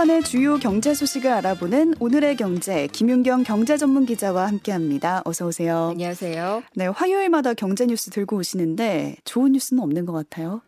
[0.00, 5.20] 주간의 주요 경제 소식을 알아보는 오늘의 경제 김윤경 경제 전문 기자와 함께합니다.
[5.26, 5.90] 어서 오세요.
[5.90, 6.62] 안녕하세요.
[6.74, 10.62] 네, 화요일마다 경제 뉴스 들고 오시는데 좋은 뉴스는 없는 것 같아요.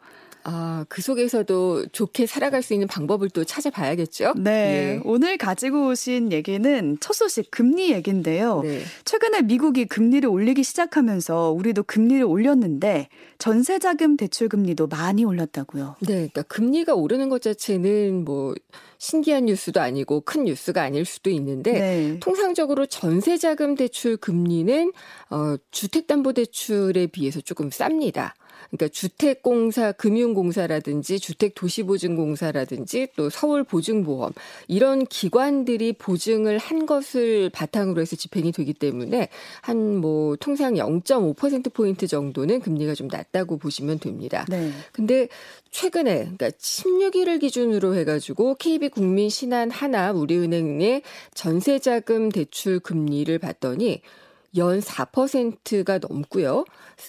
[0.44, 4.34] 아, 그 속에서도 좋게 살아갈 수 있는 방법을 또 찾아봐야겠죠?
[4.36, 4.50] 네.
[4.50, 5.00] 예.
[5.04, 8.62] 오늘 가지고 오신 얘기는 첫 소식 금리 얘기인데요.
[8.62, 8.80] 네.
[9.04, 15.96] 최근에 미국이 금리를 올리기 시작하면서 우리도 금리를 올렸는데 전세 자금 대출 금리도 많이 올랐다고요.
[16.00, 16.14] 네.
[16.14, 18.54] 그러니까 금리가 오르는 것 자체는 뭐
[18.98, 22.18] 신기한 뉴스도 아니고 큰 뉴스가 아닐 수도 있는데 네.
[22.20, 24.92] 통상적으로 전세 자금 대출 금리는
[25.30, 28.32] 어 주택 담보 대출에 비해서 조금 쌉니다.
[28.72, 34.32] 그러니까 주택공사, 금융공사라든지 주택도시보증공사라든지 또 서울보증보험
[34.66, 39.28] 이런 기관들이 보증을 한 것을 바탕으로 해서 집행이 되기 때문에
[39.60, 44.44] 한 뭐 통상 0.5% 포인트 정도는 금리가 좀 낮다고 보시면 됩니다.
[44.48, 44.70] 네.
[44.92, 45.28] 근데
[45.70, 51.02] 최근에 그러니까 16일을 기준으로 해가지고 KB 국민 신한 하나 우리은행의
[51.34, 54.02] 전세자금 대출 금리를 봤더니
[54.56, 56.64] 연 4%가 넘고요.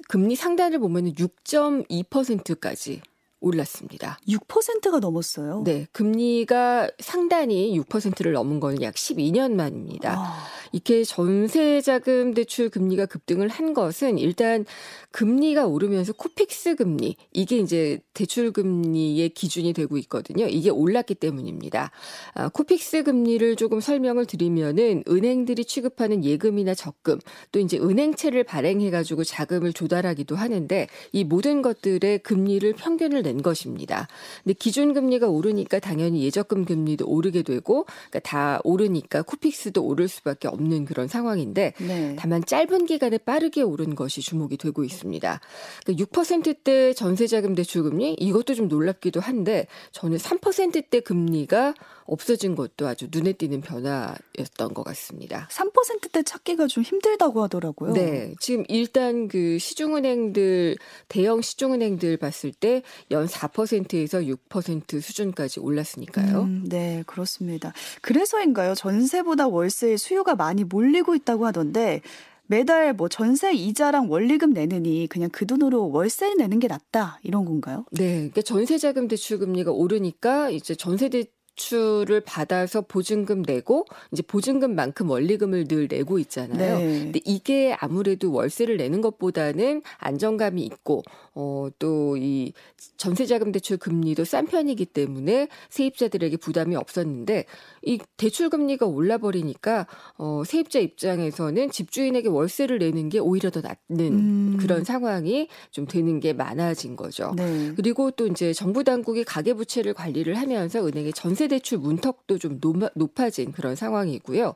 [0.08, 3.02] 금리 상단을 보면 6.2%까지
[3.41, 4.17] 올랐습니다.
[4.27, 5.63] 6%가 넘었어요.
[5.66, 10.16] 네, 금리가 상단이 6%를 넘은 건 약 12년 만입니다.
[10.17, 10.45] 아.
[10.73, 14.66] 이렇게 전세 자금 대출 금리가 급등을 한 것은 일단
[15.11, 20.47] 금리가 오르면서 코픽스 금리 이게 이제 대출 금리의 기준이 되고 있거든요.
[20.47, 21.91] 이게 올랐기 때문입니다.
[22.33, 27.19] 아, 코픽스 금리를 조금 설명을 드리면은 은행들이 취급하는 예금이나 적금
[27.51, 34.07] 또 이제 은행채를 발행해 가지고 자금을 조달하기도 하는데 이 모든 것들의 금리를 평균을 낸 것입니다.
[34.44, 40.47] 근데 기준 금리가 오르니까 당연히 예적금 금리도 오르게 되고 그러니까 다 오르니까 코픽스도 오를 수밖에
[40.47, 42.16] 없는 없는 그런 상황인데 네.
[42.17, 45.39] 다만 짧은 기간에 빠르게 오른 것이 주목이 되고 있습니다.
[45.86, 51.73] 그러니까 6%대 전세자금 대출금리 이것도 좀 놀랍기도 한데 저는 3%대 금리가
[52.06, 55.47] 없어진 것도 아주 눈에 띄는 변화였던 것 같습니다.
[55.52, 57.94] 3%대 찾기가 좀 힘들다고 하더라고요.
[57.94, 58.34] 네.
[58.40, 60.75] 지금 일단 그 시중은행들,
[61.07, 66.41] 대형 시중은행들 봤을 때 연 4%에서 6% 수준까지 올랐으니까요.
[66.41, 67.73] 음, 네, 그렇습니다.
[68.02, 68.75] 그래서인가요?
[68.75, 72.02] 전세보다 월세의 수요가 많이 몰리고 있다고 하던데
[72.46, 77.86] 매달 뭐 전세 이자랑 원리금 내느니 그냥 그 돈으로 월세 내는 게 낫다 이런 건가요?
[77.91, 81.24] 네, 그러니까 전세 자금 대출 금리가 오르니까 이제 전세 대
[81.56, 86.78] 대출을 받아서 보증금 내고 이제 보증금만큼 원리금을 늘 내고 있잖아요.
[86.78, 87.00] 네.
[87.03, 91.03] 근데 이게 아무래도 월세를 내는 것보다는 안정감이 있고
[91.35, 92.53] 어 또 이
[92.97, 97.45] 전세자금 대출 금리도 싼 편이기 때문에 세입자들에게 부담이 없었는데
[97.83, 104.13] 이 대출 금리가 올라 버리니까 어 세입자 입장에서는 집주인에게 월세를 내는 게 오히려 더 낫는
[104.13, 104.57] 음.
[104.59, 107.33] 그런 상황이 좀 되는 게 많아진 거죠.
[107.35, 107.73] 네.
[107.75, 112.59] 그리고 또 이제 정부 당국이 가계 부채를 관리를 하면서 은행의 전세 전세 대출 문턱도 좀
[112.95, 114.53] 높아진 그런 상황이고요.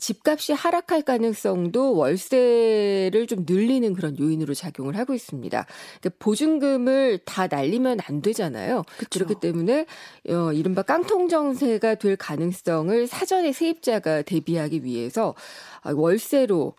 [0.00, 5.66] 집값이 하락할 가능성도 월세를 좀 늘리는 그런 요인으로 작용을 하고 있습니다.
[6.00, 8.84] 그러니까 보증금을 다 날리면 안 되잖아요.
[8.96, 9.24] 그렇죠.
[9.24, 9.86] 그렇기 때문에
[10.30, 15.34] 어, 이른바 깡통 정세가 될 가능성을 사전에 세입자가 대비하기 위해서
[15.84, 16.74] 월세로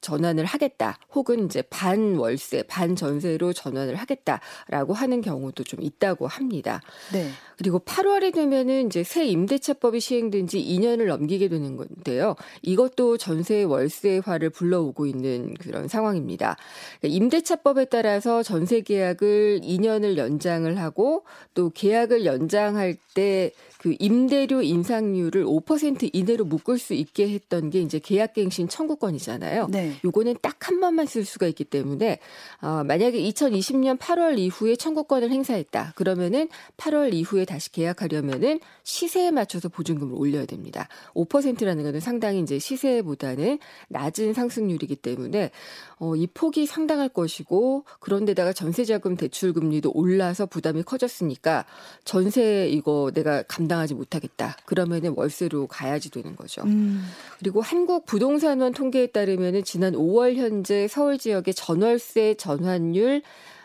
[0.00, 0.98] 전환을 하겠다.
[1.14, 6.80] 혹은 이제 반 월세, 반 전세로 전환을 하겠다라고 하는 경우도 좀 있다고 합니다.
[7.12, 7.30] 네.
[7.56, 12.34] 그리고 8월이 되면은 이제 새 임대차법이 시행된 지 2년을 넘기게 되는 건데요.
[12.62, 16.56] 이것도 전세 월세화를 불러오고 있는 그런 상황입니다.
[17.00, 25.46] 그러니까 임대차법에 따라서 전세 계약을 2년을 연장을 하고 또 계약을 연장할 때 그 임대료 인상률을
[25.46, 29.59] 5% 이내로 묶을 수 있게 했던 게 이제 계약갱신 청구권이잖아요.
[29.68, 29.96] 네.
[30.04, 32.20] 요거는 딱 한 번만 쓸 수가 있기 때문에
[32.62, 35.94] 어, 만약에 2020년 8월 이후에 청구권을 행사했다.
[35.96, 40.88] 그러면은 8월 이후에 다시 계약하려면은 시세에 맞춰서 보증금을 올려야 됩니다.
[41.14, 45.50] 5%라는 것은 상당히 이제 시세보다는 낮은 상승률이기 때문에
[45.98, 51.66] 어, 이 폭이 상당할 것이고 그런데다가 전세자금 대출 금리도 올라서 부담이 커졌으니까
[52.04, 54.56] 전세 이거 내가 감당하지 못하겠다.
[54.66, 56.62] 그러면은 월세로 가야지 되는 거죠.
[56.62, 57.04] 음.
[57.38, 63.22] 그리고 한국 부동산원 통계에 따르면 은 지난 5월 현재 서울 지역의 전월세 전환율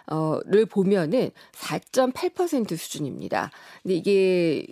[0.08, 3.52] 어를 보면은 4.8% 수준입니다.
[3.84, 4.68] 근데 이게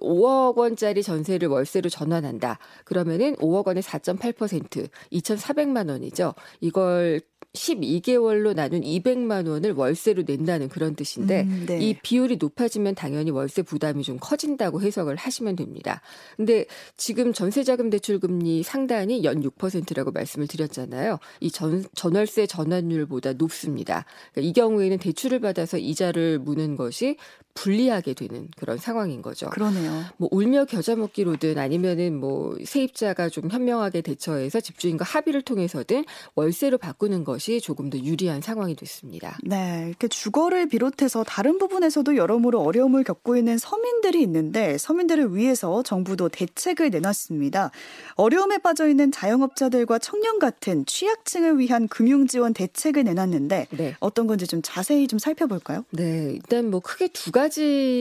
[0.00, 2.58] 5억 원짜리 전세를 월세로 전환한다.
[2.84, 6.34] 그러면은 5억 원에 4.8% 2,400만 원이죠.
[6.60, 7.20] 이걸
[7.58, 11.80] 12개월로 나눈 200만 원을 월세로 낸다는 그런 뜻인데 음, 네.
[11.80, 16.00] 이 비율이 높아지면 당연히 월세 부담이 좀 커진다고 해석을 하시면 됩니다.
[16.36, 16.64] 근데
[16.96, 21.18] 지금 전세자금 대출 금리 상단이 연 6%라고 말씀을 드렸잖아요.
[21.40, 24.04] 이 전, 전월세 전환율보다 높습니다.
[24.32, 27.16] 그러니까 이 경우에는 대출을 받아서 이자를 무는 것이
[27.58, 29.50] 불리하게 되는 그런 상황인 거죠.
[29.50, 30.04] 그러네요.
[30.16, 36.04] 뭐 울며 겨자 먹기로든 아니면은 뭐 세입자가 좀 현명하게 대처해서 집주인과 합의를 통해서든
[36.36, 39.38] 월세로 바꾸는 것이 조금 더 유리한 상황이 됐습니다.
[39.42, 46.28] 네, 이렇게 주거를 비롯해서 다른 부분에서도 여러모로 어려움을 겪고 있는 서민들이 있는데 서민들을 위해서 정부도
[46.28, 47.72] 대책을 내놨습니다.
[48.14, 53.96] 어려움에 빠져 있는 자영업자들과 청년 같은 취약층을 위한 금융 지원 대책을 내놨는데 네.
[53.98, 55.84] 어떤 건지 좀 자세히 좀 살펴볼까요?
[55.90, 57.47] 네, 일단 뭐 크게 두 가지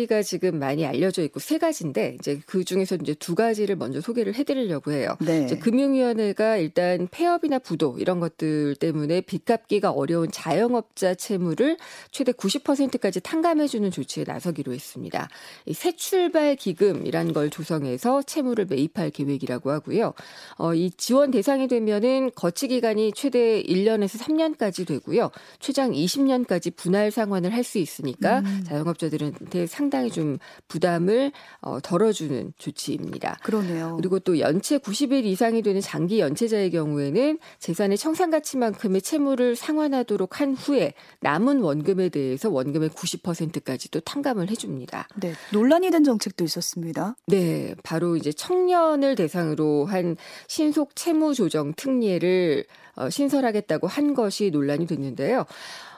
[0.07, 4.33] 가 지금 많이 알려져 있고 세 가지인데 이제 그 중에서 이제 두 가지를 먼저 소개를
[4.35, 5.15] 해드리려고 해요.
[5.19, 5.43] 네.
[5.43, 11.77] 이제 금융위원회가 일단 폐업이나 부도 이런 것들 때문에 빚 갚기가 어려운 자영업자 채무를
[12.11, 15.29] 최대 90%까지 탕감해주는 조치에 나서기로 했습니다.
[15.65, 20.13] 이새 출발 기금이란 걸 조성해서 채무를 매입할 계획이라고 하고요.
[20.57, 25.29] 어, 이 지원 대상이 되면은 거치 기간이 최대 1년에서 3년까지 되고요.
[25.59, 28.63] 최장 20년까지 분할 상환을 할 수 있으니까 음.
[28.65, 30.37] 자영업자들 한테 상당히 좀
[30.67, 31.31] 부담을
[31.61, 33.39] 어, 덜어주는 조치입니다.
[33.43, 33.95] 그러네요.
[33.97, 40.55] 그리고 또 연체 90일 이상이 되는 장기 연체자의 경우에는 재산의 청산 가치만큼의 채무를 상환하도록 한
[40.55, 45.07] 후에 남은 원금에 대해서 원금의 90%까지도 탕감을 해줍니다.
[45.15, 47.15] 네, 논란이 된 정책도 있었습니다.
[47.27, 50.17] 네, 바로 이제 청년을 대상으로 한
[50.47, 55.45] 신속 채무 조정 특례를 어, 신설하겠다고 한 것이 논란이 됐는데요.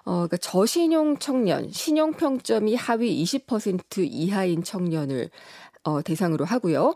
[0.10, 5.30] 어, 그러니까 저신용 청년, 신용 평점이 하위 20% 이하인 청년을
[5.90, 6.96] 어, 대상으로 하고요.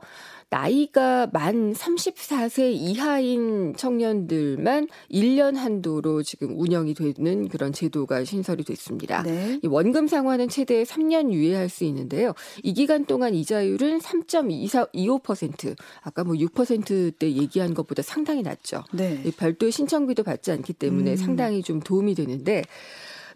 [0.50, 9.24] 나이가 만 34세 이하인 청년들만 1년 한도로 지금 운영이 되는 그런 제도가 신설이 됐습니다.
[9.24, 9.60] 네.
[9.64, 12.34] 이 원금 상환은 최대 3년 유예할 수 있는데요.
[12.62, 15.76] 이 기간 동안 이자율은 3.25%.
[16.04, 18.84] 아까 뭐 6%대 얘기한 것보다 상당히 낮죠.
[18.94, 19.24] 네.
[19.36, 21.16] 별도 신청비도 받지 않기 때문에 음.
[21.16, 22.62] 상당히 좀 도움이 되는데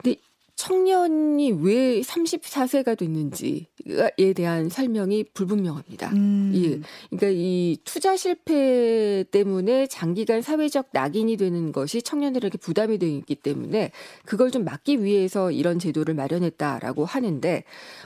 [0.04, 0.20] 근데
[0.58, 6.10] 청년이 왜 34세가 됐는지에 대한 설명이 불분명합니다.
[6.10, 6.52] 음.
[6.56, 6.82] 예.
[7.16, 13.92] 그러니까 이 투자 실패 때문에 장기간 사회적 낙인이 되는 것이 청년들에게 부담이 되기 때문에
[14.26, 17.64] 그걸 좀 막기 위해서 이런 제도를 마련했다라고 하는데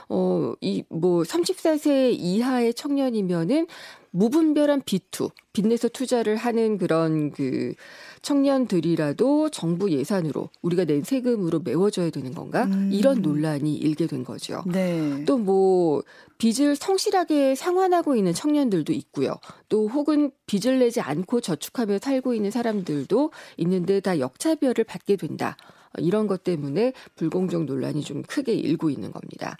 [0.08, 3.66] 어 이 뭐 34세 이하의 청년이면은
[4.12, 7.74] 무분별한 비투, 빚내서 투자를 하는 그런 그
[8.22, 12.64] 청년들이라도 정부 예산으로 우리가 낸 세금으로 메워줘야 되는 건가?
[12.64, 12.90] 음.
[12.92, 14.62] 이런 논란이 일게 된 거죠.
[14.66, 15.24] 네.
[15.24, 16.02] 또뭐
[16.38, 19.36] 빚을 성실하게 상환하고 있는 청년들도 있고요.
[19.68, 25.56] 또 혹은 빚을 내지 않고 저축하며 살고 있는 사람들도 있는데 다 역차별을 받게 된다.
[25.98, 29.56] 이런 것 때문에 불공정 논란이 좀 크게 일고 있는 겁니다.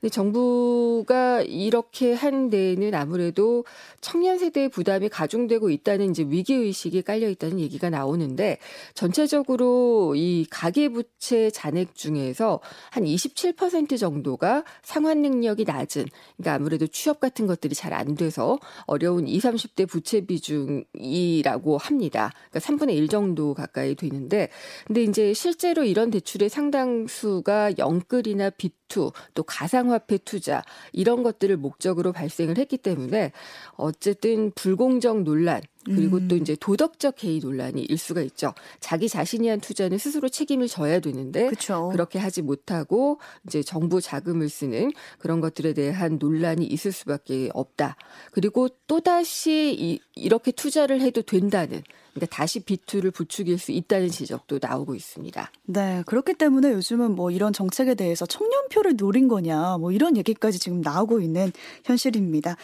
[0.00, 3.64] 근데 정부가 이렇게 한 데에는 아무래도
[4.00, 8.58] 청년 세대의 부담이 가중되고 있다는 이제 위기 의식이 깔려 있다는 얘기가 나오는데
[8.94, 12.60] 전체적으로 이 가계 부채 잔액 중에서
[12.90, 16.06] 한 27% 정도가 상환 능력이 낮은
[16.36, 22.32] 그러니까 아무래도 취업 같은 것들이 잘 안 돼서 어려운 20, 30대 부채 비중이라고 합니다.
[22.50, 24.48] 그러니까 3분의 1 정도 가까이 되는데
[24.86, 25.32] 근데 이제
[25.76, 30.62] 실제로 이런 대출의 상당수가 영끌이나 비투 또 가상화폐 투자
[30.92, 33.32] 이런 것들을 목적으로 발생을 했기 때문에
[33.76, 36.28] 어쨌든 불공정 논란 그리고 음.
[36.28, 38.52] 또 이제 도덕적 개의 논란이 일 수가 있죠.
[38.80, 41.90] 자기 자신이 한 투자는 스스로 책임을 져야 되는데 그쵸.
[41.92, 47.96] 그렇게 하지 못하고 이제 정부 자금을 쓰는 그런 것들에 대한 논란이 있을 수밖에 없다.
[48.32, 51.82] 그리고 또 다시 이, 이렇게 투자를 해도 된다는
[52.16, 55.52] 그러니까 다시 비투를 부추길 수 있다는 지적도 나오고 있습니다.
[55.66, 60.80] 네, 그렇기 때문에 요즘은 뭐 이런 정책에 대해서 청년표를 노린 거냐, 뭐 이런 얘기까지 지금
[60.80, 61.52] 나오고 있는
[61.84, 62.56] 현실입니다.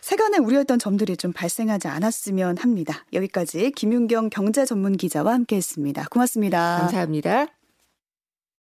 [0.00, 3.04] 세간에 우려했던 점들이 좀 발생하지 않았으면 합니다.
[3.12, 6.06] 여기까지 김윤경 경제 전문 기자와 함께했습니다.
[6.10, 6.78] 고맙습니다.
[6.80, 7.59] 감사합니다.